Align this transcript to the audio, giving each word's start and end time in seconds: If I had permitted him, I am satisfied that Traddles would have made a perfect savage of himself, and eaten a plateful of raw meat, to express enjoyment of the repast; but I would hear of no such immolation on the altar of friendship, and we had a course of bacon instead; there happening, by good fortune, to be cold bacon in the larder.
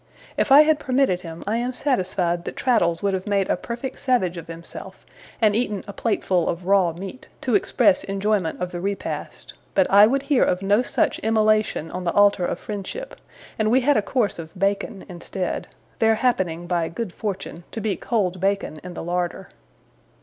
If 0.35 0.51
I 0.51 0.61
had 0.63 0.79
permitted 0.79 1.21
him, 1.21 1.43
I 1.45 1.57
am 1.57 1.73
satisfied 1.73 2.45
that 2.45 2.55
Traddles 2.55 3.03
would 3.03 3.13
have 3.13 3.27
made 3.27 3.51
a 3.51 3.55
perfect 3.55 3.99
savage 3.99 4.35
of 4.35 4.47
himself, 4.47 5.05
and 5.39 5.55
eaten 5.55 5.83
a 5.87 5.93
plateful 5.93 6.49
of 6.49 6.65
raw 6.65 6.91
meat, 6.93 7.27
to 7.41 7.53
express 7.53 8.03
enjoyment 8.03 8.59
of 8.59 8.71
the 8.71 8.81
repast; 8.81 9.53
but 9.75 9.87
I 9.91 10.07
would 10.07 10.23
hear 10.23 10.41
of 10.41 10.63
no 10.63 10.81
such 10.81 11.19
immolation 11.19 11.91
on 11.91 12.03
the 12.03 12.13
altar 12.13 12.47
of 12.47 12.57
friendship, 12.57 13.15
and 13.59 13.69
we 13.69 13.81
had 13.81 13.95
a 13.95 14.01
course 14.01 14.39
of 14.39 14.57
bacon 14.57 15.05
instead; 15.07 15.67
there 15.99 16.15
happening, 16.15 16.65
by 16.65 16.89
good 16.89 17.13
fortune, 17.13 17.63
to 17.71 17.79
be 17.79 17.95
cold 17.95 18.39
bacon 18.39 18.79
in 18.83 18.95
the 18.95 19.03
larder. 19.03 19.49